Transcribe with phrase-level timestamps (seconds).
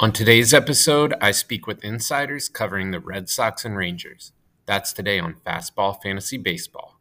[0.00, 4.30] On today's episode, I speak with insiders covering the Red Sox and Rangers.
[4.64, 7.00] That's today on Fastball Fantasy Baseball.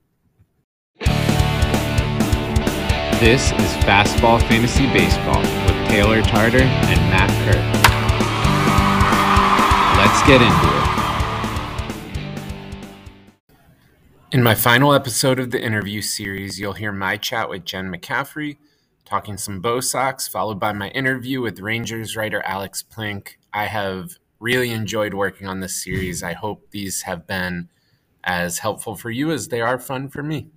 [3.20, 7.62] This is Fastball Fantasy Baseball with Taylor Tarter and Matt Kirk.
[10.00, 10.68] Let's get into
[13.52, 14.34] it.
[14.34, 18.57] In my final episode of the interview series, you'll hear my chat with Jen McCaffrey
[19.08, 23.38] talking some Bo Sox, followed by my interview with Rangers writer Alex Plinck.
[23.54, 26.23] I have really enjoyed working on this series.
[26.23, 27.70] I hope these have been
[28.26, 30.50] as helpful for you as they are fun for me.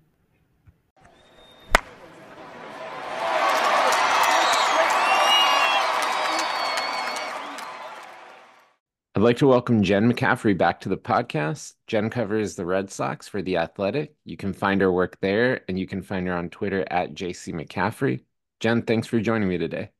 [9.14, 11.74] I'd like to welcome Jen McCaffrey back to the podcast.
[11.86, 14.14] Jen covers the Red Sox for The Athletic.
[14.24, 17.54] You can find her work there, and you can find her on Twitter at JC
[17.54, 18.22] McCaffrey.
[18.60, 19.90] Jen, thanks for joining me today.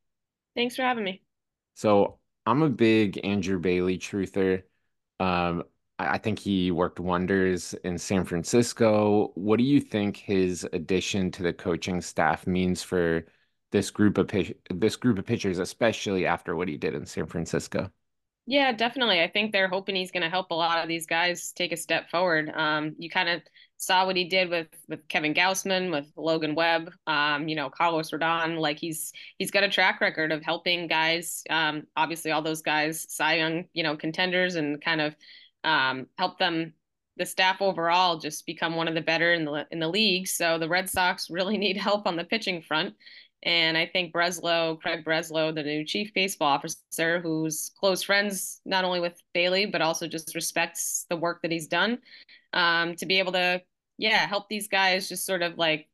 [0.55, 1.23] Thanks for having me.
[1.75, 4.63] So I'm a big Andrew Bailey truther.
[5.19, 5.65] Um,
[5.99, 9.33] I, think he worked wonders in San Francisco.
[9.35, 13.27] What do you think his addition to the coaching staff means for
[13.71, 14.31] this group of
[14.71, 17.91] this group of pitchers, especially after what he did in San Francisco?
[18.47, 19.23] Yeah, definitely.
[19.23, 21.77] I think they're hoping he's going to help a lot of these guys take a
[21.77, 22.51] step forward.
[22.55, 23.43] Um, you kind of
[23.81, 28.11] saw what he did with with Kevin Gausman, with Logan Webb, um, you know, Carlos
[28.11, 28.59] Rodon.
[28.59, 31.43] Like he's he's got a track record of helping guys.
[31.49, 35.17] Um, obviously, all those guys, Cy Young, you know, contenders, and kind of
[35.65, 36.75] um, help them.
[37.17, 40.29] The staff overall just become one of the better in the in the league.
[40.29, 42.95] So the Red Sox really need help on the pitching front.
[43.43, 48.85] And I think Breslow, Craig Breslow, the new chief baseball officer, who's close friends not
[48.85, 52.01] only with Bailey, but also just respects the work that he's done,
[52.53, 53.63] um, to be able to
[54.01, 55.87] yeah, help these guys just sort of like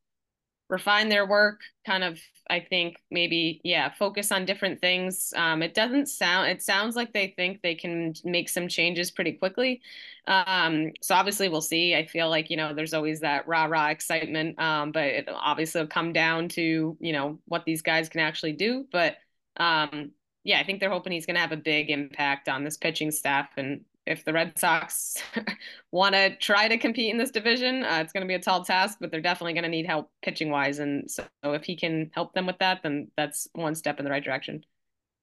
[0.69, 5.33] refine their work, kind of, I think maybe, yeah, focus on different things.
[5.37, 9.33] Um, it doesn't sound, it sounds like they think they can make some changes pretty
[9.33, 9.81] quickly.
[10.29, 11.97] Um, so obviously we'll see.
[11.97, 15.81] I feel like, you know, there's always that rah rah excitement, um, but it obviously
[15.81, 18.87] will come down to, you know, what these guys can actually do.
[18.93, 19.17] But,
[19.57, 20.13] um,
[20.45, 23.11] yeah, I think they're hoping he's going to have a big impact on this pitching
[23.11, 25.17] staff and if the Red Sox
[25.93, 28.65] want to try to compete in this division, uh, it's going to be a tall
[28.65, 30.79] task, but they're definitely going to need help pitching wise.
[30.79, 34.11] And so if he can help them with that, then that's one step in the
[34.11, 34.65] right direction.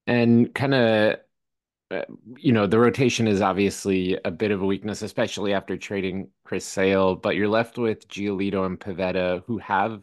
[0.05, 1.15] And kind of,
[1.91, 2.01] uh,
[2.37, 6.65] you know, the rotation is obviously a bit of a weakness, especially after trading Chris
[6.65, 10.01] Sale, but you're left with Giolito and Pivetta, who have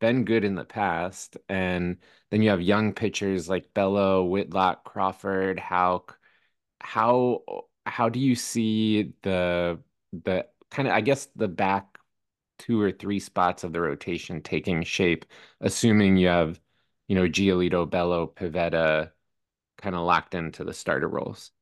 [0.00, 1.38] been good in the past.
[1.48, 1.98] And
[2.30, 6.18] then you have young pitchers like Bello, Whitlock, Crawford, Houck.
[6.80, 7.42] How
[7.86, 9.78] how do you see the
[10.12, 11.98] the kind of I guess the back
[12.58, 15.24] two or three spots of the rotation taking shape,
[15.60, 16.60] assuming you have,
[17.08, 19.10] you know, Giolito, Bello, Pivetta
[19.78, 21.52] kind of locked into the starter roles?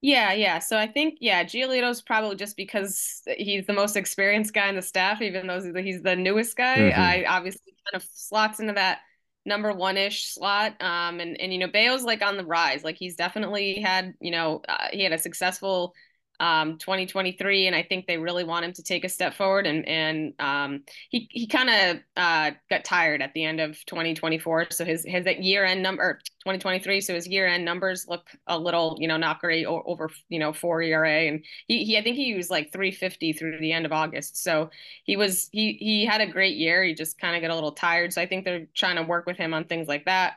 [0.00, 0.58] Yeah, yeah.
[0.58, 4.82] So I think, yeah, Giolito's probably just because he's the most experienced guy in the
[4.82, 6.76] staff, even though he's the newest guy.
[6.76, 7.00] Mm-hmm.
[7.00, 8.98] I obviously kind of slots into that
[9.44, 10.80] number one ish slot.
[10.80, 12.84] Um, and and you know, Bello's like on the rise.
[12.84, 15.94] Like he's definitely had, you know, uh, he had a successful
[16.40, 19.86] um 2023 and I think they really want him to take a step forward and
[19.88, 24.84] and um he he kind of uh got tired at the end of 2024 so
[24.84, 29.06] his his year end number 2023 so his year end numbers look a little you
[29.06, 32.34] know not great or over you know 4 ERA and he he I think he
[32.34, 34.70] was like 350 through the end of August so
[35.04, 37.72] he was he he had a great year he just kind of got a little
[37.72, 40.34] tired so I think they're trying to work with him on things like that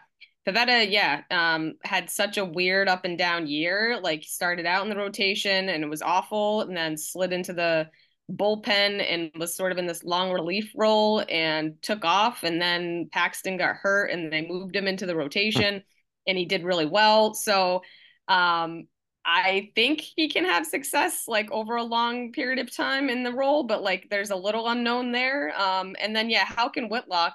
[0.48, 4.00] Pivetta, yeah, um, had such a weird up and down year.
[4.02, 7.90] Like started out in the rotation and it was awful, and then slid into the
[8.32, 12.44] bullpen and was sort of in this long relief role and took off.
[12.44, 15.84] And then Paxton got hurt, and they moved him into the rotation,
[16.26, 17.34] and he did really well.
[17.34, 17.82] So,
[18.30, 18.88] um,
[19.26, 23.34] I think he can have success like over a long period of time in the
[23.34, 25.54] role, but like there's a little unknown there.
[25.60, 27.34] Um, and then yeah, how can Whitlock?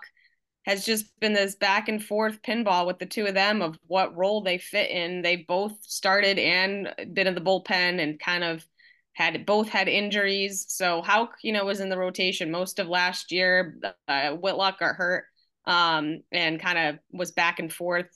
[0.65, 4.17] Has just been this back and forth pinball with the two of them of what
[4.17, 5.23] role they fit in.
[5.23, 8.65] They both started and been in the bullpen and kind of
[9.15, 10.65] had both had injuries.
[10.69, 13.79] So Houck, you know was in the rotation most of last year.
[14.09, 15.25] Uh, Whitlock got hurt
[15.67, 18.07] um, and kind of was back and forth.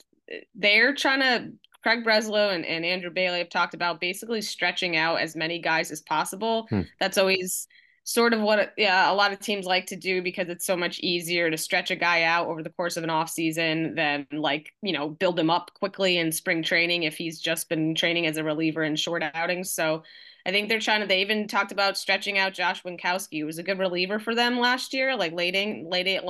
[0.55, 1.53] They're trying to.
[1.83, 5.93] Craig Breslow and, and Andrew Bailey have talked about basically stretching out as many guys
[5.93, 6.67] as possible.
[6.69, 6.81] Hmm.
[6.99, 7.69] That's always
[8.09, 11.01] sort of what yeah, a lot of teams like to do because it's so much
[11.01, 14.73] easier to stretch a guy out over the course of an off season than like
[14.81, 18.37] you know build him up quickly in spring training if he's just been training as
[18.37, 19.73] a reliever in short outings.
[19.73, 20.05] So
[20.47, 21.09] I think they're trying to.
[21.09, 24.61] They even talked about stretching out Josh Winkowski, who was a good reliever for them
[24.61, 26.23] last year, like late in, late eight,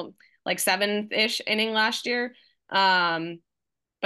[0.47, 2.35] like seventh ish inning last year.
[2.71, 3.41] Um,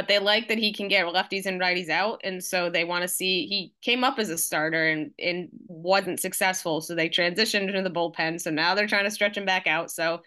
[0.00, 2.22] but they like that he can get lefties and righties out.
[2.24, 6.20] And so they want to see he came up as a starter and, and wasn't
[6.20, 6.80] successful.
[6.80, 8.40] So they transitioned into the bullpen.
[8.40, 9.90] So now they're trying to stretch him back out.
[9.90, 10.22] So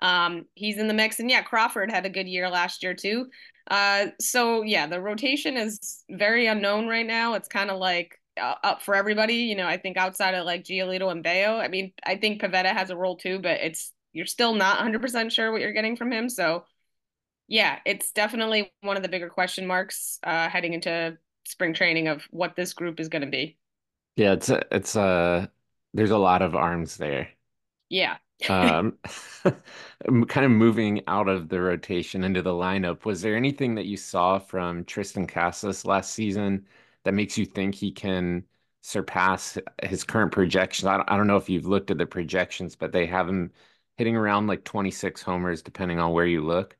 [0.00, 1.18] um, he's in the mix.
[1.18, 3.26] And yeah, Crawford had a good year last year too.
[3.68, 7.34] Uh, so yeah, the rotation is very unknown right now.
[7.34, 9.34] It's kind of like uh, up for everybody.
[9.34, 12.72] You know, I think outside of like Giolito and Bello, I mean, I think Pivetta
[12.72, 16.12] has a role too, but it's you're still not 100% sure what you're getting from
[16.12, 16.28] him.
[16.28, 16.62] So
[17.48, 22.24] yeah, it's definitely one of the bigger question marks uh, heading into spring training of
[22.30, 23.56] what this group is going to be.
[24.16, 25.50] Yeah, it's a, it's a
[25.94, 27.30] there's a lot of arms there.
[27.88, 28.18] Yeah.
[28.48, 28.98] um,
[30.28, 33.04] kind of moving out of the rotation into the lineup.
[33.04, 36.66] Was there anything that you saw from Tristan Casas last season
[37.04, 38.44] that makes you think he can
[38.82, 40.86] surpass his current projections?
[40.86, 43.52] I don't, I don't know if you've looked at the projections, but they have him
[43.96, 46.75] hitting around like 26 homers, depending on where you look.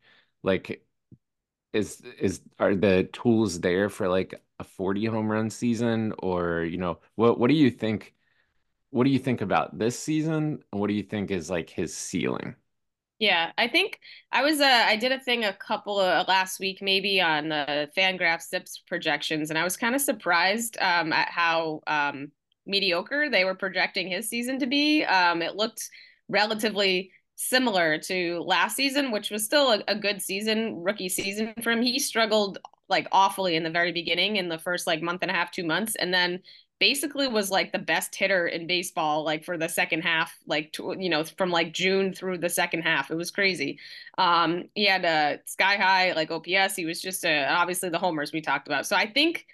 [0.47, 0.83] Like,
[1.73, 6.79] is is are the tools there for like a 40 home run season, or you
[6.79, 8.15] know, what what do you think?
[8.91, 10.63] What do you think about this season?
[10.73, 12.57] And what do you think is like his ceiling?
[13.19, 13.99] Yeah, I think
[14.31, 17.91] I was uh I did a thing a couple of last week maybe on the
[17.97, 22.31] Fangraph ZiPS projections, and I was kind of surprised um, at how um,
[22.67, 25.03] mediocre they were projecting his season to be.
[25.05, 25.89] Um, it looked
[26.29, 31.71] relatively similar to last season, which was still a, a, good season, rookie season for
[31.71, 31.83] him.
[31.83, 35.35] He struggled like awfully in the very beginning in the first like month and a
[35.35, 36.41] half, two months, and then
[36.79, 40.94] basically was like the best hitter in baseball like for the second half like to,
[40.99, 43.11] you know from like June through the second half.
[43.11, 43.79] It was crazy.
[44.19, 48.33] Um he had a sky high like OPS he was just a, obviously the homers
[48.33, 48.87] we talked about.
[48.87, 49.47] So I think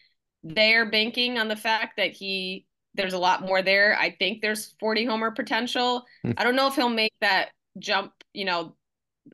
[0.43, 3.97] they're banking on the fact that he there's a lot more there.
[3.99, 6.05] I think there's 40 homer potential.
[6.27, 6.35] Mm.
[6.37, 8.75] I don't know if he'll make that jump, you know,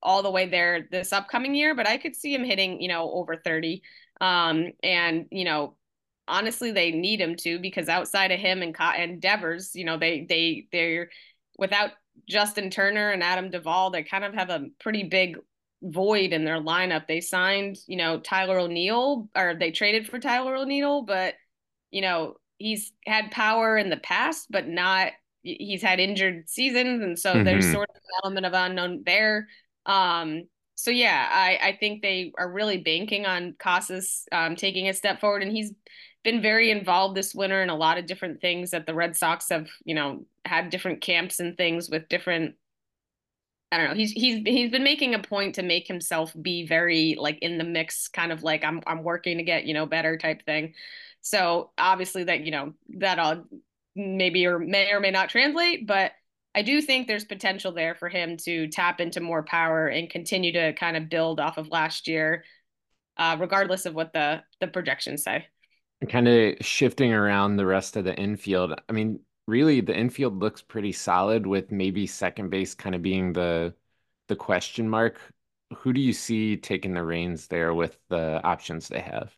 [0.02, 3.11] all the way there this upcoming year, but I could see him hitting, you know,
[3.11, 3.82] over 30.
[4.20, 5.76] Um, and, you know,
[6.26, 10.26] honestly, they need him to because outside of him and, and Devers, you know, they,
[10.29, 11.11] they, they're
[11.58, 11.90] without
[12.29, 15.38] Justin Turner and Adam Duvall, they kind of have a pretty big
[15.82, 17.06] void in their lineup.
[17.06, 21.35] They signed, you know, Tyler O'Neill or they traded for Tyler O'Neill, but,
[21.90, 25.12] you know, he's had power in the past, but not
[25.43, 27.44] he's had injured seasons, and so mm-hmm.
[27.44, 29.49] there's sort of an element of unknown there.
[29.87, 30.44] Um,
[30.75, 35.20] so yeah, I I think they are really banking on Casas um, taking a step
[35.20, 35.73] forward, and he's
[36.25, 39.49] been very involved this winter in a lot of different things that the Red Sox
[39.50, 42.55] have, you know, had different camps and things with different
[43.70, 43.94] I don't know.
[43.94, 47.64] He's he's he's been making a point to make himself be very like in the
[47.64, 50.75] mix, kind of like I'm I'm working to get you know better type thing.
[51.20, 53.44] So obviously that you know that all
[53.99, 56.12] maybe or may or may not translate, but
[56.55, 60.53] I do think there's potential there for him to tap into more power and continue
[60.53, 62.45] to kind of build off of last year,
[63.17, 65.47] uh, regardless of what the the projections say.
[66.09, 68.81] Kind of shifting around the rest of the infield.
[68.89, 73.33] I mean, really, the infield looks pretty solid, with maybe second base kind of being
[73.33, 73.75] the
[74.29, 75.21] the question mark.
[75.77, 79.37] Who do you see taking the reins there with the options they have?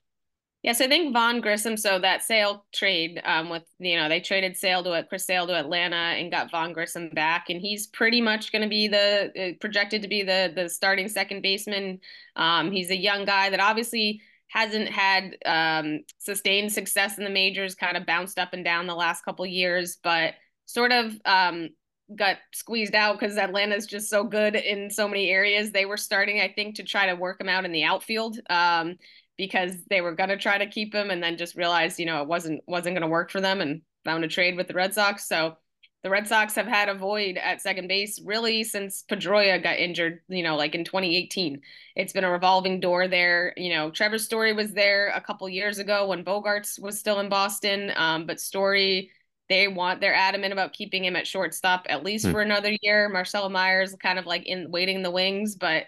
[0.63, 1.77] Yes, I think Vaughn Grissom.
[1.79, 5.55] So that Sale trade, um, with you know, they traded Sale to Chris Sale to
[5.55, 9.59] Atlanta and got Vaughn Grissom back, and he's pretty much going to be the uh,
[9.59, 12.01] projected to be the the starting second baseman.
[12.37, 17.75] Um, he's a young guy that obviously hasn't had um, sustained success in the majors,
[17.75, 20.35] kind of bounced up and down the last couple years, but
[20.67, 21.71] sort of um,
[22.15, 25.71] got squeezed out because Atlanta's just so good in so many areas.
[25.71, 28.39] They were starting, I think, to try to work him out in the outfield.
[28.51, 28.97] Um,
[29.41, 32.21] because they were going to try to keep him and then just realized, you know,
[32.21, 34.93] it wasn't wasn't going to work for them and found a trade with the Red
[34.93, 35.27] Sox.
[35.27, 35.57] So
[36.03, 40.21] the Red Sox have had a void at second base really since Pedroia got injured,
[40.29, 41.59] you know, like in 2018.
[41.97, 43.55] It's been a revolving door there.
[43.57, 47.31] You know, Trevor Story was there a couple years ago when Bogaerts was still in
[47.31, 47.93] Boston.
[47.97, 49.11] Um, but Story,
[49.49, 52.33] they want, they're adamant about keeping him at shortstop at least hmm.
[52.33, 53.09] for another year.
[53.09, 55.85] Marcelo Mayer kind of like in waiting in the wings, but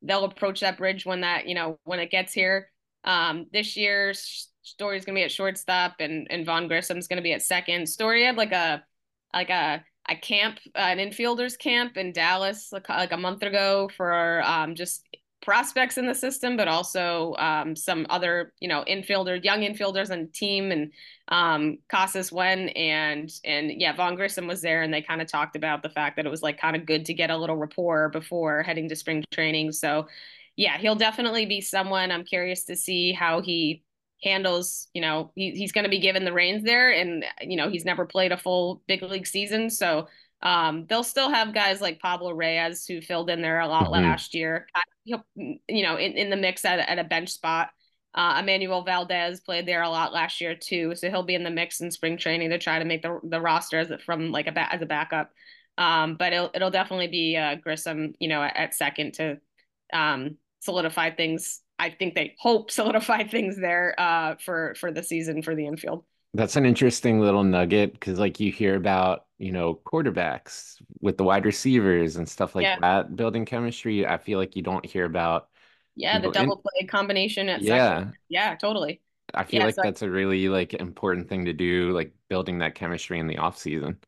[0.00, 2.70] they'll approach that bridge when that, you know, when it gets here.
[3.06, 4.12] Um, this year,
[4.62, 7.88] Story's gonna be at shortstop, and and Vaughn Grissom's gonna be at second.
[7.88, 8.84] Story had like a
[9.32, 13.90] like a a camp, uh, an infielders camp in Dallas like, like a month ago
[13.96, 15.04] for um, just
[15.42, 20.22] prospects in the system, but also um, some other, you know, infielder, young infielders on
[20.22, 20.92] the team, and
[21.28, 25.56] um, Casas went, and and yeah, Vaughn Grissom was there, and they kind of talked
[25.56, 28.08] about the fact that it was like kind of good to get a little rapport
[28.08, 29.72] before heading to spring training.
[29.72, 30.08] So
[30.56, 33.82] yeah, he'll definitely be someone I'm curious to see how he
[34.22, 37.68] handles, you know, he, he's going to be given the reins there and, you know,
[37.68, 39.68] he's never played a full big league season.
[39.68, 40.08] So
[40.42, 43.92] um, they'll still have guys like Pablo Reyes who filled in there a lot mm-hmm.
[43.92, 44.66] last year,
[45.04, 47.70] you know in, in the mix at, at a bench spot.
[48.14, 51.50] Uh, Emmanuel Valdez played there a lot last year too, so he'll be in the
[51.50, 54.52] mix in spring training to try to make the the roster as from like a
[54.52, 55.32] ba- as a backup.
[55.76, 59.38] Um, but it'll it'll definitely be uh, Grissom, you know, at, at second to
[59.92, 61.62] um, solidify things.
[61.78, 66.04] I think they hope solidify things there uh, for for the season for the infield.
[66.34, 71.24] That's an interesting little nugget because, like, you hear about, you know, quarterbacks with the
[71.24, 72.80] wide receivers and stuff like Yeah.
[72.80, 74.06] that building chemistry.
[74.06, 75.48] I feel like you don't hear about,
[75.94, 77.90] Yeah, the know, in, double play combination at second.
[77.96, 79.02] yeah, Yeah, totally.
[79.34, 82.58] I feel Yeah, like so that's a really like important thing to do, like building
[82.58, 84.00] that chemistry in the off season.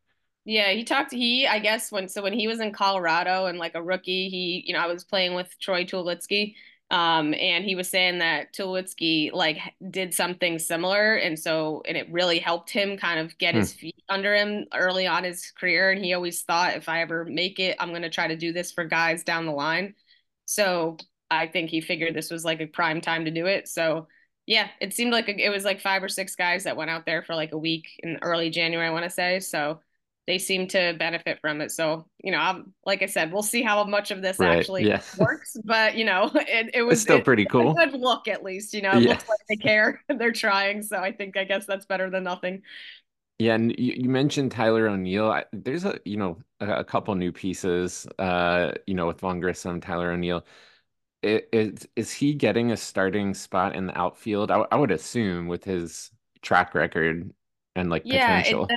[0.49, 1.13] Yeah, he talked.
[1.13, 4.65] He, I guess, when so when he was in Colorado and like a rookie, he,
[4.67, 6.55] you know, I was playing with Troy Tulowitzki,
[6.91, 9.59] um, and he was saying that Tulowitzki like
[9.91, 13.57] did something similar, and so and it really helped him kind of get Hmm.
[13.57, 17.27] his feet under him early on his career, and he always thought if I ever
[17.27, 19.95] make it, I'm gonna try to do this for guys down the line.
[20.47, 20.97] So
[21.31, 23.69] I think he figured this was like a prime time to do it.
[23.69, 24.09] So
[24.47, 27.23] yeah, it seemed like it was like five or six guys that went out there
[27.23, 29.41] for like a week in early January, I want to say.
[29.41, 29.81] So
[30.29, 31.73] they seem to benefit from it.
[31.73, 34.71] So, you know, I'm, like I said, we'll see how much of this Right.
[34.71, 35.03] actually Yeah.
[35.17, 35.57] works.
[35.65, 37.85] But, you know, it, it It's was still it, pretty a cool.
[37.87, 38.75] good look at least.
[38.75, 39.07] You know, it Yeah.
[39.07, 40.03] looks like they care.
[40.11, 40.85] They're trying.
[40.85, 42.63] So I think, I guess that's better than nothing.
[43.39, 45.31] Yeah, and you, you mentioned Tyler O'Neill.
[45.31, 49.39] I, there's a, you know, a, a couple new pieces, uh, you know, with Vaughn
[49.41, 50.45] Grissom, Tyler O'Neill.
[51.23, 54.51] Is is he getting a starting spot in the outfield?
[54.53, 57.33] I, I would assume with his track record
[57.77, 58.77] and like Yeah, potential.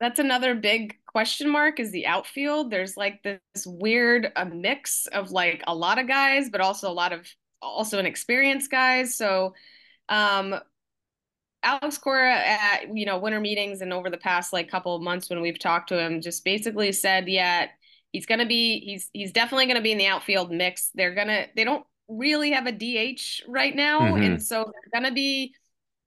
[0.00, 2.70] That's another big question mark is the outfield.
[2.70, 6.92] There's like this weird a mix of like a lot of guys, but also a
[6.92, 7.26] lot of
[7.62, 9.16] also inexperienced guys.
[9.16, 9.54] So
[10.08, 10.56] um
[11.62, 15.28] Alex Cora at you know winter meetings and over the past like couple of months
[15.28, 17.66] when we've talked to him just basically said yeah
[18.12, 21.64] he's gonna be he's he's definitely gonna be in the outfield mix they're gonna they
[21.64, 25.54] don't really have a DH right now and hmm so they're gonna be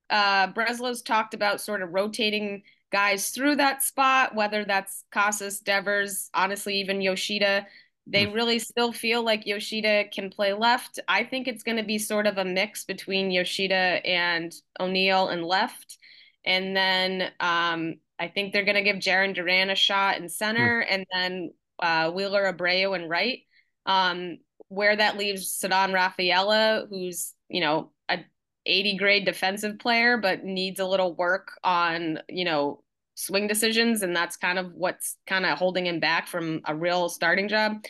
[0.09, 6.29] uh Breslow's talked about sort of rotating guys through that spot whether that's Casas Devers
[6.33, 7.65] honestly even Yoshida
[8.11, 10.99] they really still feel like Yoshida can play left.
[11.07, 15.45] I think it's going to be sort of a mix between Yoshida and O'Neill and
[15.45, 15.97] left.
[16.43, 20.79] And then um, I think they're going to give Jarren Duran a shot in center
[20.79, 23.41] and then uh, Wilyer Abreu in right.
[23.85, 28.19] Um, where that leaves Ceddanne Rafaela, who's, you know, a
[28.65, 32.83] 80 grade defensive player, but needs a little work on, you know,
[33.15, 34.01] swing decisions.
[34.03, 37.83] And that's kind of what's kind of holding him back from a real starting job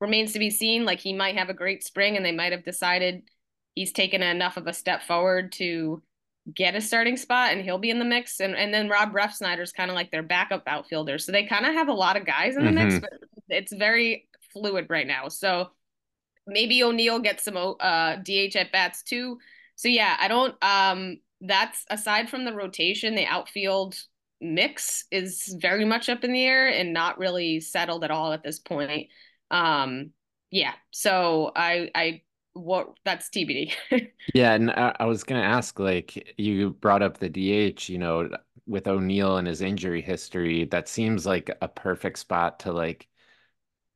[0.00, 0.84] remains to be seen.
[0.84, 3.22] Like he might have a great spring and they might have decided
[3.74, 6.02] he's taken enough of a step forward to
[6.54, 8.40] get a starting spot and he'll be in the mix.
[8.40, 11.18] And and then Rob Refsnyder's kind of like their backup outfielder.
[11.18, 13.10] So they kind of have a lot of guys in the mix, hmm but
[13.48, 15.28] it's very fluid right now.
[15.28, 15.70] So
[16.46, 19.38] maybe O'Neill gets some uh DH at bats too.
[19.78, 23.96] So yeah, I don't um that's aside from the rotation, the outfield
[24.40, 28.42] mix is very much up in the air and not really settled at all at
[28.42, 29.08] this point.
[29.52, 30.10] Um
[30.50, 32.22] yeah, so I I
[32.54, 33.72] what that's TBD.
[34.34, 38.28] Yeah, and I, I was gonna ask, like, you brought up the DH, you know,
[38.66, 43.08] with O'Neill and his injury history, that seems like a perfect spot to like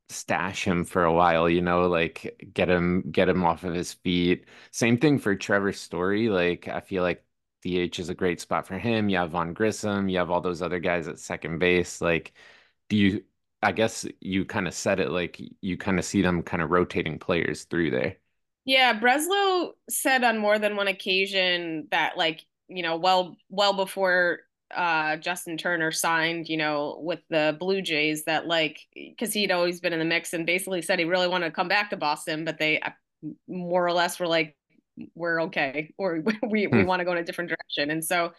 [0.09, 3.93] stash him for a while, you know, like get him get him off of his
[3.93, 4.45] feet.
[4.71, 6.29] Same thing for Trevor Story.
[6.29, 7.25] Like I feel like
[7.63, 9.09] DH is a great spot for him.
[9.09, 12.01] You have Vaughn Grissom, you have all those other guys at second base.
[12.01, 12.33] Like,
[12.89, 13.23] do you
[13.63, 16.69] I guess you kind of said it like you kind of see them kind of
[16.71, 18.17] rotating players through there.
[18.65, 24.41] Yeah, Breslow said on more than one occasion that like, you know, well well before
[24.75, 29.79] uh Justin Turner signed, you know, with the Blue Jays that like because he'd always
[29.79, 32.45] been in the mix and basically said he really wanted to come back to Boston,
[32.45, 32.91] but they uh,
[33.47, 34.55] more or less were like,
[35.15, 36.83] we're okay, or we we Hmm.
[36.83, 37.91] want to go in a different direction.
[37.91, 38.31] And so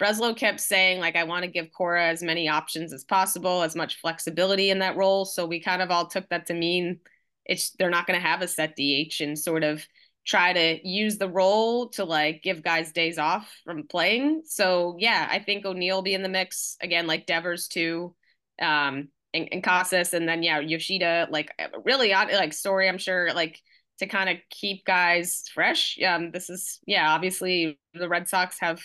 [0.00, 3.74] Breslow kept saying like I want to give Cora as many options as possible, as
[3.76, 5.24] much flexibility in that role.
[5.24, 7.00] So we kind of all took that to mean
[7.44, 9.86] it's they're not going to have a set DH and sort of
[10.28, 14.42] try to use the role to like give guys days off from playing.
[14.44, 18.14] So yeah, I think O'Neill will be in the mix again, like Devers too,
[18.60, 21.28] um, and, and Casas, and then yeah, Yoshida.
[21.30, 21.50] Like
[21.82, 22.88] really odd, like story.
[22.88, 23.58] I'm sure like
[24.00, 25.98] to kind of keep guys fresh.
[26.06, 28.82] Um, this is yeah, obviously the Red Sox have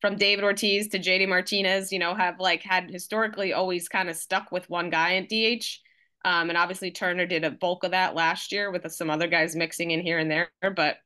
[0.00, 4.16] from David Ortiz to JD Martinez, you know, have like had historically always kind of
[4.16, 5.80] stuck with one guy at DH.
[6.26, 9.54] Um, and obviously Turner did a bulk of that last year with some other guys
[9.54, 10.50] mixing in here and there.
[10.74, 10.98] But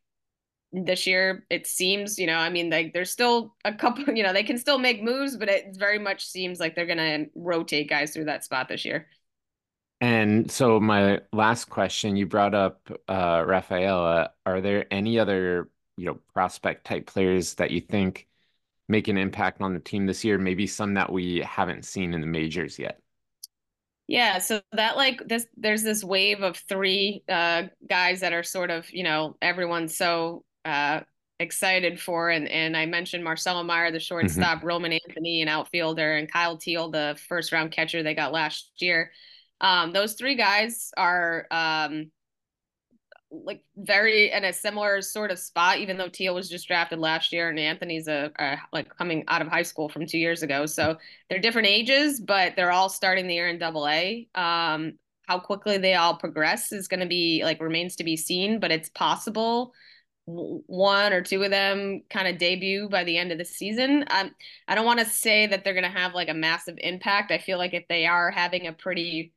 [0.73, 4.33] this year it seems, you know, I mean, like there's still a couple, you know,
[4.33, 8.13] they can still make moves, but it very much seems like they're gonna rotate guys
[8.15, 9.09] through that spot this year.
[10.01, 14.33] And so my last question, you brought up uh Rafaela.
[14.47, 18.27] Are there any other, you know, prospect type players that you think
[18.89, 20.39] make an impact on the team this year?
[20.39, 23.01] Maybe some that we haven't seen in the majors yet.
[24.11, 28.71] Yeah, so that like this there's this wave of three uh guys that are sort
[28.71, 31.03] of, you know, everyone's so uh
[31.39, 36.17] excited for and and I mentioned Marcelo Mayer, the hmm shortstop, Roman Anthony, an outfielder,
[36.17, 39.13] and Kyle Teel the first round catcher they got last year.
[39.61, 42.11] Um, those three guys are um
[43.31, 47.33] like very in a similar sort of spot, even though Teel was just drafted last
[47.33, 50.67] year and Anthony's a, a, like coming out of high school from two years ago.
[50.67, 50.97] So
[51.29, 54.29] they're different ages, but they're all starting the year in double A.
[54.35, 54.95] Um,
[55.29, 58.73] how quickly they all progress is going to be like remains to be seen, but
[58.73, 59.73] it's possible
[60.27, 64.05] one or two of them kind of debut by the end of the season.
[64.11, 64.33] Um,
[64.69, 67.31] I don't want to say that they're going to have like a massive impact.
[67.31, 69.33] I feel like if they are having a pretty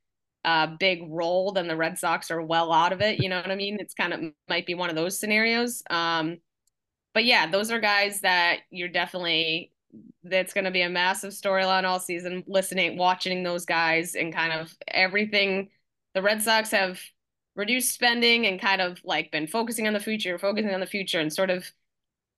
[0.45, 3.19] uh, big role, then the Red Sox are well out of it.
[3.19, 3.77] You know what I mean?
[3.79, 5.83] It's kind of might be one of those scenarios.
[5.89, 6.37] Um,
[7.13, 9.71] but yeah, those are guys that you're definitely
[10.23, 12.43] that's going to be a massive storyline all season.
[12.47, 15.69] Listening, watching those guys, and kind of everything.
[16.13, 16.99] The Red Sox have
[17.55, 21.19] reduced spending and kind of like been focusing on the future, focusing on the future,
[21.19, 21.71] and sort of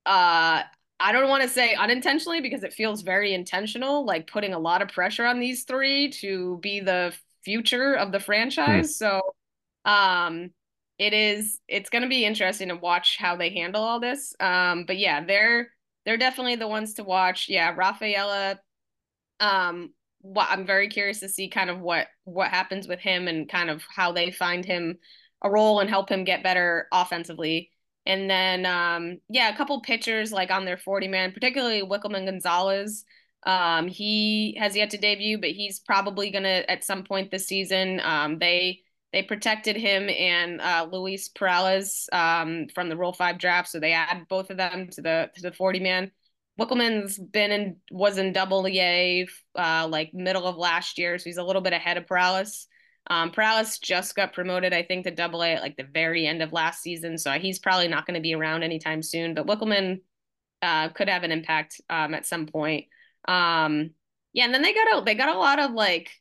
[0.06, 0.62] uh
[1.00, 4.82] I don't want to say unintentionally because it feels very intentional, like putting a lot
[4.82, 7.14] of pressure on these three to be the
[7.46, 8.22] future of the
[8.66, 8.86] Hmm.
[8.86, 8.98] franchise.
[8.98, 9.22] So,
[9.86, 10.52] um,
[11.00, 14.36] it is it's going to be interesting to watch how they handle all this.
[14.40, 15.70] Um, but yeah, they're
[16.06, 17.48] they're definitely the ones to watch.
[17.50, 18.60] Yeah, Rafaela.
[19.40, 23.48] Um, what I'm very curious to see kind of what what happens with him and
[23.50, 24.98] kind of how they find him
[25.44, 27.72] a role and help him get better offensively.
[28.08, 33.06] And then, um, yeah, a couple pitchers like on their 40 man, particularly Wikelman Gonzalez.
[33.46, 38.02] Um, he has yet to debut, but he's probably gonna at some point this season.
[38.04, 38.82] Um, they
[39.14, 43.94] they protected him and uh, Luis Perales um, from the Rule Five draft, so they
[43.94, 46.12] add both of them to the to the 40 man.
[46.60, 51.38] Wikelman's been in was in Double A uh, like middle of last year, so he's
[51.38, 52.68] a little bit ahead of Perales.
[53.08, 56.42] Um, Perales just got promoted, I think, to Double A at like the very end
[56.42, 59.34] of last season, so he's probably not going to be around anytime soon.
[59.36, 60.02] But Wikelman
[60.62, 62.86] uh, could have an impact um, at some point.
[63.28, 63.92] Um,
[64.34, 66.12] yeah, and then they got a they got a lot of like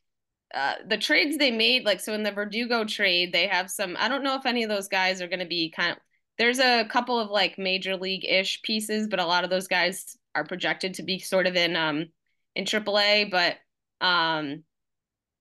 [0.53, 1.85] uh, the trades they made.
[1.85, 3.95] Like so in the Verdugo trade, they have some.
[3.99, 5.97] I don't know if any of those guys are going to be kind of.
[6.37, 10.17] There's a couple of like major league ish pieces, but a lot of those guys
[10.33, 12.07] are projected to be sort of in um
[12.55, 13.25] in AAA.
[13.25, 13.57] But
[14.05, 14.63] um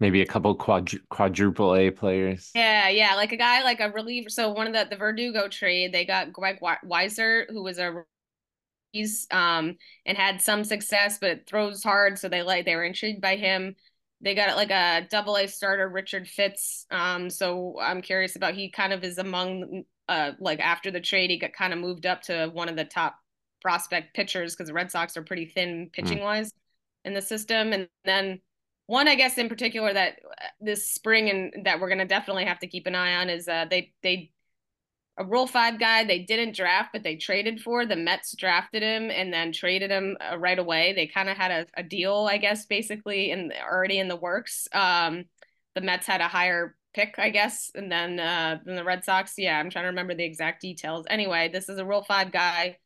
[0.01, 2.51] Maybe a couple quadru quadruple A players.
[2.55, 4.29] yeah, yeah, like a guy like a reliever.
[4.29, 8.05] So one of the the Verdugo trade, they got Greg Weissert, who was a
[9.31, 9.77] um,
[10.07, 13.77] and had some success, but throws hard, so they like they were intrigued by him.
[14.21, 16.87] They got like a double A starter, Richard Fitts.
[16.91, 21.31] Um, so I'm curious about he kind of is among uh like after the trade,
[21.31, 23.17] he got kind of moved up to one of the top
[23.63, 26.53] prospect pitchers because the Red Sox are pretty thin pitching wise
[27.05, 27.73] in the system.
[27.73, 28.41] And then
[28.87, 32.59] one, I guess in particular that uh, this spring and that we're gonna definitely have
[32.61, 34.31] to keep an eye on is uh they they
[35.17, 37.87] a Rule Five guy they didn't draft, but they traded for.
[37.87, 40.93] The Mets drafted him and then traded him uh, right away.
[40.93, 44.67] They kind of had a, a, deal, I guess, basically, and already in the works.
[44.73, 45.27] Um,
[45.75, 49.35] the Mets had a higher pick, I guess, and then uh, than the Red Sox.
[49.39, 51.07] Yeah, I'm trying to remember the exact details.
[51.09, 52.79] Anyway, this is a Rule Five guy,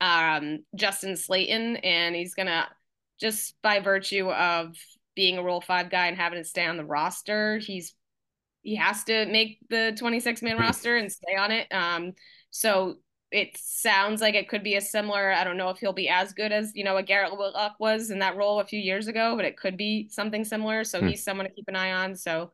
[0.00, 2.68] um, Justin Slaten, and he's gonna
[3.20, 4.76] just by virtue of
[5.14, 7.94] being a Rule Five guy and having to stay on the roster, he's
[8.64, 11.72] he has to make the 26 man roster and stay on it.
[11.72, 12.14] Um,
[12.50, 12.96] so
[13.30, 15.32] it sounds like it could be a similar.
[15.32, 18.10] I don't know if he'll be as good as you know a Garrett Whitlock was
[18.10, 20.84] in that role a few years ago, but it could be something similar.
[20.84, 21.08] So Hmm.
[21.08, 22.16] he's someone to keep an eye on.
[22.16, 22.52] So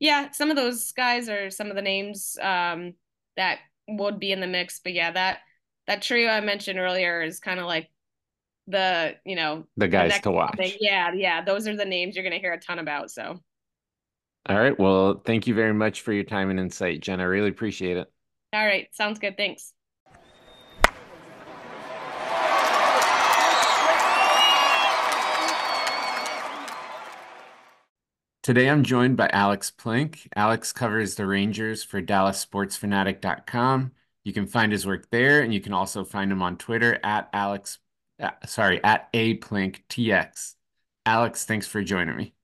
[0.00, 2.94] yeah, some of those guys are some of the names um,
[3.36, 4.80] that would be in the mix.
[4.82, 5.40] But yeah, that
[5.86, 7.90] that trio I mentioned earlier is kind of like
[8.66, 10.36] the you know The the guys next to thing.
[10.36, 10.76] watch.
[10.80, 13.10] Yeah, yeah, those are the names you're gonna hear a ton about.
[13.10, 13.40] So
[14.48, 14.78] All right.
[14.78, 17.20] Well, thank you very much for your time and insight, Jen.
[17.20, 18.10] I really appreciate it.
[18.52, 19.36] all right, sounds good.
[19.36, 19.72] Thanks.
[28.42, 30.26] Today I'm joined by Alex Plinck.
[30.34, 33.92] Alex covers the Rangers for DallasSportsFanatic.com.
[34.24, 37.28] You can find his work there, and you can also find him on Twitter at
[37.34, 37.78] Alex,
[38.18, 40.54] uh, sorry, at A Plink TX.
[41.04, 42.34] Alex, thanks for joining me.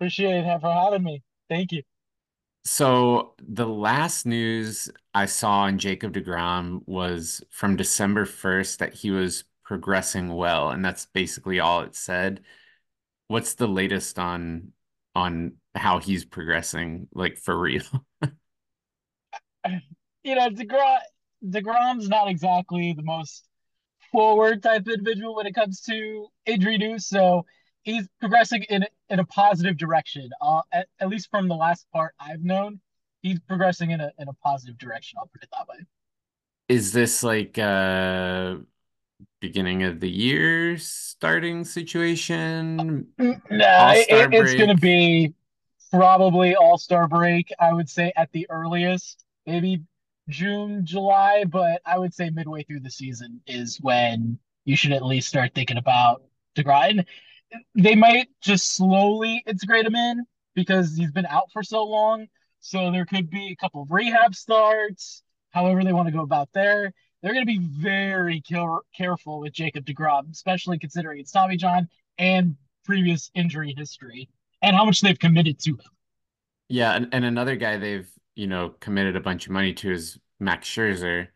[0.00, 1.22] Appreciate it for having me.
[1.50, 1.82] Thank you.
[2.64, 9.10] So the last news I saw on Jacob deGrom was from December 1st that he
[9.10, 12.40] was progressing well, and that's basically all it said.
[13.28, 14.72] What's the latest on
[15.14, 17.82] on how he's progressing, like for real.
[20.24, 20.98] you know, DeGrom
[21.44, 23.44] DeGrom's not exactly the most
[24.12, 27.44] forward type individual when it comes to injury news, so
[27.82, 30.30] he's progressing in in a positive direction.
[30.40, 32.80] Uh, at, at least from the last part I've known,
[33.22, 35.18] he's progressing in a in a positive direction.
[35.18, 35.84] I'll put it that way.
[36.68, 38.56] Is this like uh
[39.40, 43.06] beginning of the year starting situation?
[43.18, 45.34] No, it, it's going to be
[45.90, 47.52] probably All Star break.
[47.58, 49.82] I would say at the earliest, maybe
[50.28, 55.04] June, July, but I would say midway through the season is when you should at
[55.04, 56.22] least start thinking about
[56.56, 57.04] DeGrom.
[57.74, 62.26] They might just slowly integrate him in because he's been out for so long.
[62.60, 66.50] So there could be a couple of rehab starts, however they want to go about
[66.52, 71.56] there they're going to be very care- careful with Jacob DeGrom, especially considering it's Tommy
[71.56, 74.28] John and previous injury history
[74.62, 75.90] and how much they've committed to him.
[76.68, 80.18] Yeah, and, and another guy they've you know committed a bunch of money to is
[80.38, 81.28] Max Scherzer,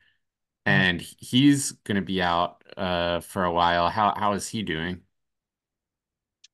[0.64, 3.88] and he's going to be out uh, for a while.
[3.88, 5.00] How how is he doing?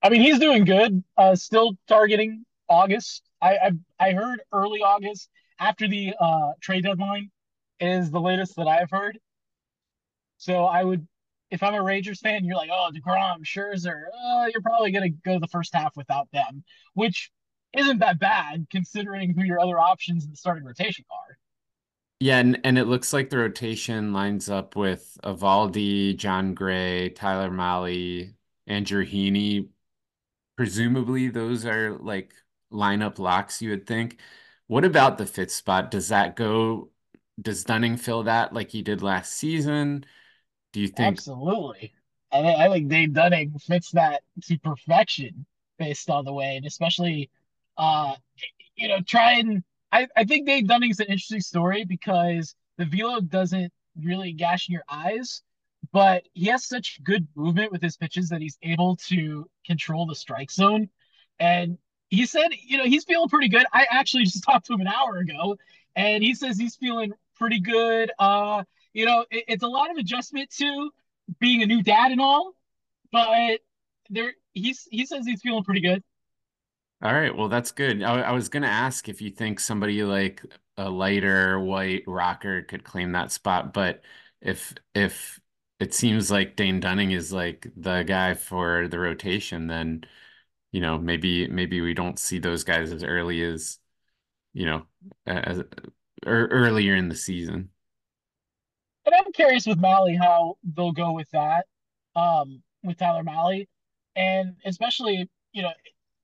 [0.03, 1.03] I mean, he's doing good.
[1.17, 3.23] Uh, still targeting August.
[3.43, 3.71] I, I
[4.09, 7.31] I heard early August after the uh, trade deadline
[7.81, 9.19] is the latest that I've heard.
[10.39, 11.07] So I would,
[11.51, 15.39] if I'm a Rangers fan, you're like, oh, DeGrom, Scherzer, uh, you're probably to go
[15.39, 17.31] the first half without them, which
[17.77, 21.37] isn't that bad considering who your other options in the starting rotation are.
[22.21, 27.51] Yeah, and, and it looks like the rotation lines up with Eovaldi, Jon Gray, Tyler
[27.51, 28.35] Mahle,
[28.67, 29.69] Andrew Heaney.
[30.61, 32.35] Presumably, those are like
[32.70, 34.18] lineup locks, you would think.
[34.66, 35.90] What about the fifth spot?
[35.90, 36.90] Does that go
[37.40, 40.05] does Dunning fill that like he did last season?
[40.75, 41.16] Do you think?
[41.16, 41.94] Absolutely.
[42.31, 45.46] I, I think Dane Dunning fits that to perfection
[45.79, 47.31] based on the way, and especially,
[47.79, 48.16] uh,
[48.77, 53.23] you know, try and I, I think Dane Dunning's an interesting story because the velo
[53.23, 53.73] doesn't
[54.05, 55.40] really gash in your eyes,
[55.92, 60.14] but he has such good movement with his pitches that he's able to control the
[60.14, 60.88] strike zone.
[61.38, 63.66] And he said, you know, he's feeling pretty good.
[63.72, 65.57] I actually just talked to him an hour ago,
[65.96, 68.11] and he says he's feeling pretty good.
[68.18, 70.90] Uh, you know, it, it's a lot of adjustment to
[71.38, 72.53] being a new dad and all,
[73.12, 73.61] but
[74.11, 76.03] there he's he says he's feeling pretty good.
[77.03, 78.03] All right, well that's good.
[78.03, 80.44] I, I was gonna ask if you think somebody like
[80.76, 84.03] a Leiter white Rocker could claim that spot, but
[84.40, 85.40] if if
[85.81, 90.05] it seems like Dane Dunning is like the guy for the rotation, then
[90.73, 93.79] you know maybe maybe we don't see those guys as early as
[94.53, 94.83] you know
[95.27, 95.62] as
[96.27, 97.71] or earlier in the season.
[99.07, 101.66] And I'm curious with Mahle how they'll go with that,
[102.14, 103.66] um, with Tyler Mahle,
[104.14, 105.73] and especially you know,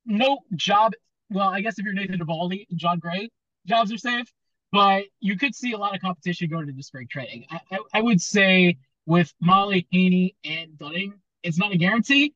[0.05, 0.93] no job.
[1.31, 3.31] Well, I guess if you're Nathan Eovaldi and Jon Gray,
[3.67, 4.31] jobs are safe,
[4.71, 7.47] but you could see a lot of competition going into spring training.
[7.51, 12.35] I, I, I would say with Mahle, Heaney, and Dunning, it's not a guarantee.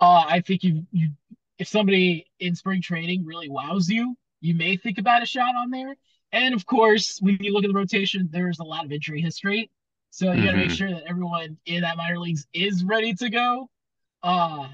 [0.00, 1.10] Uh, I think you you
[1.58, 5.70] if somebody in spring training really wows you, you may think about a shot on
[5.70, 5.94] there.
[6.32, 9.70] And of course, when you look at the rotation, there's a lot of injury history.
[10.10, 10.74] So you got to make mm-hmm.
[10.74, 13.68] sure that everyone in that minor leagues is ready to go.
[14.22, 14.68] Uh,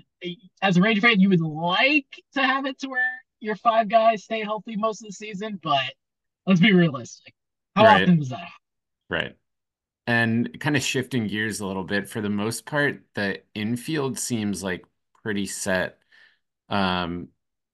[0.62, 3.03] as a Ranger fan, you would like to have it to where
[3.40, 5.92] your five guys stay healthy most of the season, but
[6.47, 7.35] let's be realistic.
[7.75, 8.03] How right.
[8.03, 8.53] often does that happen?
[9.11, 9.37] Right.
[10.07, 14.62] And kind of shifting gears a little bit, for the most part, the infield seems
[14.62, 14.85] like
[15.23, 15.99] pretty set.
[16.69, 17.29] Um,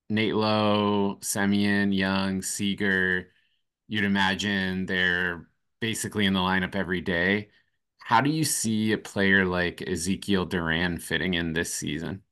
[0.08, 3.32] Nate Lowe, Semien, Jung, Seager,
[3.88, 5.48] you'd imagine they're
[5.80, 7.50] basically in the lineup every day.
[7.98, 12.22] How do you see a player like Ezekiel Duran fitting in this season?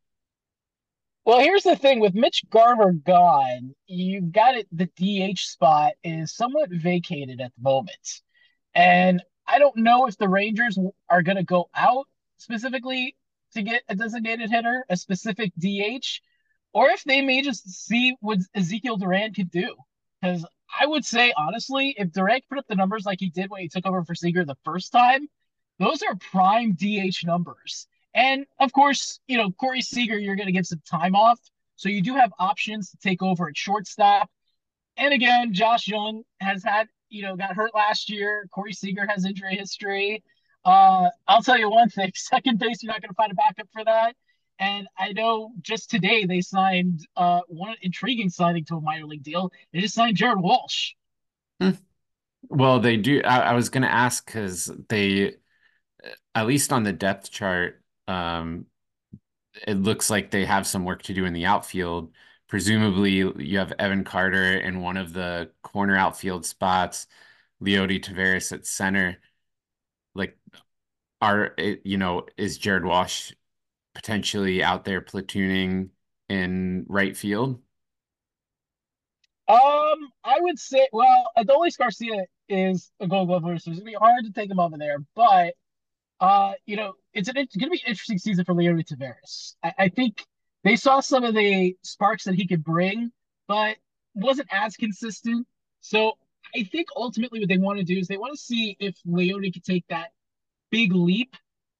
[1.24, 4.66] Well, here's the thing with Mitch Garver gone, you've got it.
[4.72, 8.22] The DH spot is somewhat vacated at the moment.
[8.74, 13.16] And I don't know if the Rangers are going to go out specifically
[13.54, 16.20] to get a designated hitter, a specific DH,
[16.72, 19.74] or if they may just see what Ezekiel Duran could do.
[20.20, 20.46] Because
[20.80, 23.68] I would say honestly, if Duran put up the numbers like he did when he
[23.68, 25.26] took over for Seager the first time,
[25.80, 27.88] those are prime DH numbers.
[28.14, 31.40] And of course, you know, Corey Seager, you're going to give some time off.
[31.74, 34.30] So you do have options to take over at shortstop.
[34.96, 38.46] And again, Josh Jung has had, you know, got hurt last year.
[38.52, 40.22] Corey Seager has injury history.
[40.64, 43.68] Uh, I'll tell you one thing second base, you're not going to find a backup
[43.72, 44.14] for that.
[44.58, 49.22] And I know just today they signed uh, one intriguing signing to a minor league
[49.22, 49.50] deal.
[49.72, 50.92] They just signed Jared Walsh.
[51.60, 51.70] Hmm.
[52.48, 53.22] Well, they do.
[53.24, 55.34] I, I was going to ask because they,
[56.34, 58.66] at least on the depth chart, um,
[59.66, 62.12] it looks like they have some work to do in the outfield.
[62.50, 67.06] Presumably you have Evan Carter in one of the corner outfield spots,
[67.62, 69.18] Leody Taveras at center.
[70.16, 70.36] Like,
[71.22, 73.32] are you know, is Jared Walsh
[73.94, 75.90] potentially out there platooning
[76.28, 77.62] in right field?
[79.46, 83.96] Um, I would say, well, Adolis Garcia is a Gold Glover, so it's gonna be
[83.96, 84.98] hard to take him over there.
[85.14, 85.54] But,
[86.18, 89.54] uh, you know, it's an it's gonna be an interesting season for Leody Taveras.
[89.62, 90.24] I, I think
[90.64, 93.10] they saw some of the sparks that he could bring,
[93.48, 93.76] but
[94.14, 95.46] wasn't as consistent.
[95.80, 96.12] So
[96.54, 99.52] I think ultimately what they want to do is they want to see if Leody
[99.52, 100.08] could take that
[100.70, 101.34] big leap.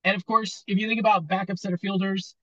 [0.05, 2.35] And of course, if you think about backup center fielders,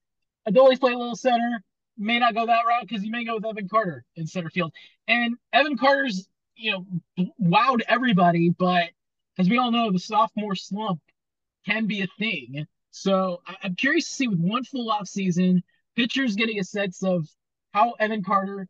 [0.48, 1.62] Adolis play a little center,
[1.96, 4.72] may not go that route because he may go with Evan Carter in center field.
[5.08, 8.90] And Evan Carter's, you know, wowed everybody, but
[9.38, 11.00] as we all know, the sophomore slump
[11.66, 12.66] can be a thing.
[12.90, 15.62] So I'm curious to see with one full off season,
[15.98, 17.26] pitchers getting a sense of
[17.74, 18.68] how Evan Carter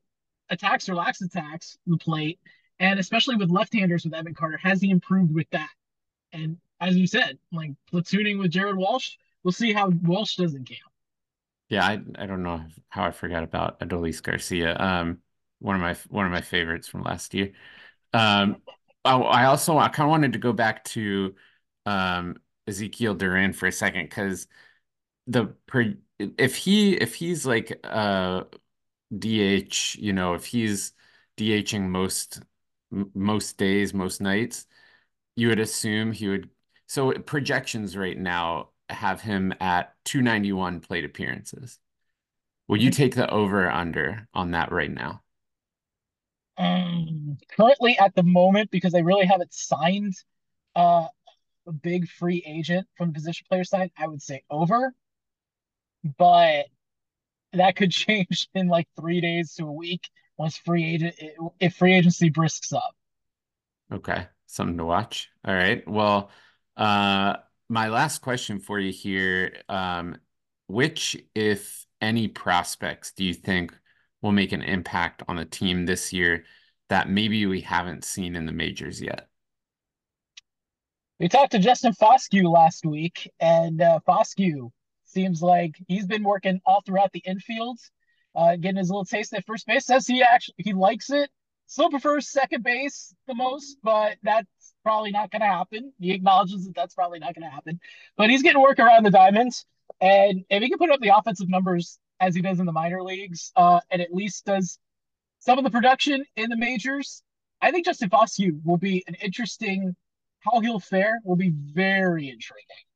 [0.49, 2.41] attacks or lacks attacks the plate,
[2.79, 5.69] and especially with left-handers with Evan Carter, has he improved with that?
[6.33, 10.65] And as you said, like platooning with Jared Walsh, we'll see how Walsh does in
[10.65, 10.81] camp.
[11.69, 14.75] Yeah, I I don't know how I forgot about Adolis Garcia.
[14.79, 15.19] Um,
[15.59, 17.53] one of my one of my favorites from last year.
[18.15, 18.57] Um,
[19.05, 21.35] I also I kind of wanted to go back to
[21.85, 22.37] um
[22.67, 24.47] Ezekiel Duran for a second because
[25.27, 25.55] the
[26.19, 28.45] if he if he's like uh
[29.17, 30.93] DH, you know, if he's
[31.37, 32.41] DHing most
[32.91, 34.67] most days, most nights,
[35.37, 36.51] you would assume he would.
[36.89, 41.81] So projections right now have him at 291 plate appearances.
[42.69, 45.23] Would you take the over or under on that right now?
[46.57, 50.15] Um, currently, at the moment, because they really haven't signed
[50.77, 51.09] uh,
[51.67, 54.95] a big free agent from the position player side, I would say over.
[56.19, 56.67] But
[57.53, 61.17] that could change in like three days to a week once free agent
[61.59, 62.95] if free agency brisks up.
[63.93, 65.31] Okay, something to watch.
[65.45, 65.87] All right.
[65.89, 66.31] Well,
[66.77, 67.37] uh,
[67.69, 70.17] my last question for you here: um,
[70.67, 73.75] which, if any, prospects do you think
[74.23, 76.45] will make an impact on the team this year
[76.89, 79.29] that maybe we haven't seen in the majors yet?
[81.19, 84.71] We talked to Justin Foscue last week, and uh, Foscue
[85.09, 87.79] Seems like he's been working all throughout the infield,
[88.37, 89.87] uh, getting his little taste at first base.
[89.87, 91.31] Says he actually he likes it.
[91.67, 94.47] Still prefers second base the most, but that's
[94.83, 95.95] probably not going to happen.
[95.99, 97.81] He acknowledges that that's probably not going to happen.
[98.19, 99.65] But he's getting work around the diamonds,
[100.01, 103.03] and if he can put up the offensive numbers as he does in the minor
[103.03, 104.79] leagues, uh, and at least does
[105.39, 107.23] some of the production in the majors,
[107.63, 109.97] I think Justin Foscue will be an interesting.
[110.41, 112.88] How he'll fare will be very intriguing.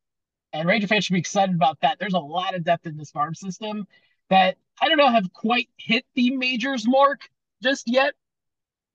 [0.53, 1.99] And Ranger fans should be excited about that.
[1.99, 3.87] There's a lot of depth in this farm system
[4.29, 7.21] that I don't know have quite hit the majors mark
[7.63, 8.15] just yet,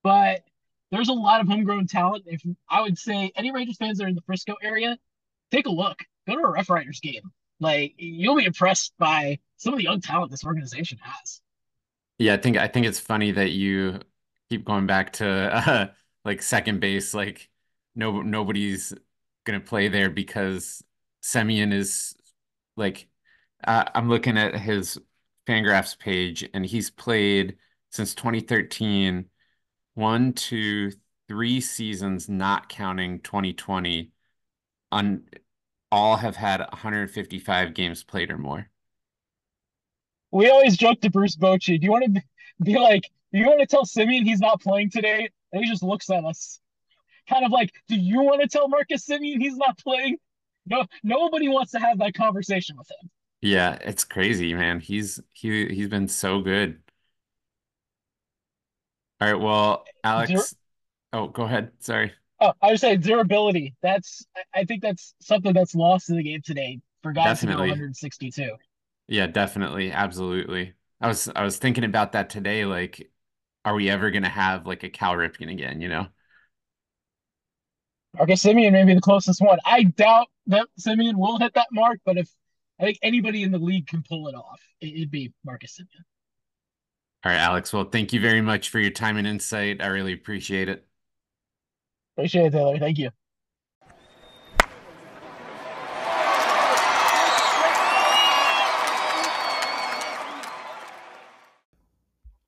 [0.03, 0.43] but
[0.91, 2.23] there's a lot of homegrown talent.
[2.27, 4.97] If I would say any Rangers fans that are in the Frisco area,
[5.51, 5.99] take a look.
[6.27, 7.31] Go to a Rough Riders game.
[7.59, 11.41] Like you'll be impressed by some of the young talent this organization has.
[12.19, 13.99] Yeah, I think I think it's funny that you
[14.49, 15.87] keep going back to uh,
[16.25, 17.13] like second base.
[17.13, 17.49] Like
[17.95, 18.93] no nobody's
[19.45, 20.83] gonna play there because
[21.27, 22.15] Semien is
[22.77, 23.07] like
[23.65, 24.97] uh, I'm looking at his
[25.45, 27.57] Fangraphs page, and he's played
[27.91, 29.25] since 2013,
[29.95, 30.91] one, two,
[31.27, 34.11] three seasons, not counting 2020.
[34.91, 35.23] On
[35.91, 38.69] all have had 155 games played or more.
[40.31, 41.79] We always joke to Bruce Bochy.
[41.79, 42.21] Do you want to
[42.63, 45.29] be like, do you want to tell Semien he's not playing today?
[45.51, 46.61] And he just looks at us,
[47.29, 50.17] kind of like, do you want to tell Marcus Semien he's not playing?
[50.69, 53.09] No nobody wants to have that conversation with him.
[53.41, 54.79] Yeah, it's crazy, man.
[54.79, 56.79] He's he he's been so good.
[59.19, 60.31] All right, well, Alex.
[60.31, 60.57] Dur-
[61.13, 61.71] oh, go ahead.
[61.79, 62.13] Sorry.
[62.39, 63.75] Oh, I was saying durability.
[63.81, 67.69] That's I think that's something that's lost in the game today for guys definitely.
[67.69, 68.55] 162.
[69.07, 70.73] Yeah, definitely, absolutely.
[71.01, 72.65] I was I was thinking about that today.
[72.65, 73.09] Like,
[73.65, 75.81] are we ever gonna have like a Cal Ripken again?
[75.81, 76.07] You know?
[78.17, 79.59] Marcus Semien may be the closest one.
[79.63, 82.29] I doubt that Semien will hit that mark, but if
[82.79, 86.03] I think anybody in the league can pull it off, it'd be Marcus Semien.
[87.23, 87.73] All right, Alex.
[87.73, 89.81] Well, thank you very much for your time and insight.
[89.81, 90.87] I really appreciate it.
[92.15, 92.79] Appreciate it, Taylor.
[92.79, 93.11] Thank you.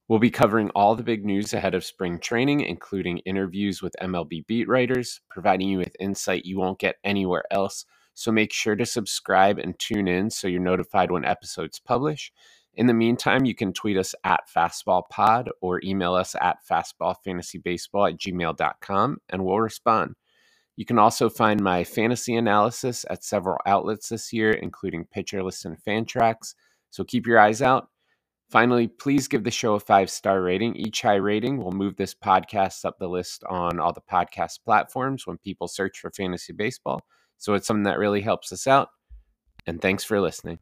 [0.10, 4.48] We'll be covering all the big news ahead of spring training, including interviews with MLB
[4.48, 7.86] beat writers, providing you with insight you won't get anywhere else.
[8.15, 12.32] So make sure to subscribe and tune in so you're notified when episodes publish.
[12.74, 18.19] In the meantime, you can tweet us at fastballpod or email us at fastballfantasybaseball at
[18.19, 20.15] gmail.com and we'll respond.
[20.76, 25.65] You can also find my fantasy analysis at several outlets this year, including Pitcher List
[25.65, 26.56] and Fantrax.
[26.89, 27.89] So keep your eyes out.
[28.49, 30.75] Finally, please give the show a five star rating.
[30.75, 35.27] Each high rating will move this podcast up the list on all the podcast platforms
[35.27, 37.01] when people search for fantasy baseball.
[37.38, 38.89] So it's something that really helps us out.
[39.67, 40.59] And thanks for listening.